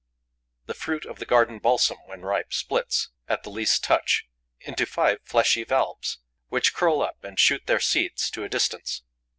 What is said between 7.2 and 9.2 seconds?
and shoot their seeds to a distance.